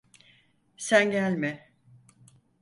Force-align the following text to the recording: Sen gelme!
Sen 0.77 1.11
gelme! 1.11 1.69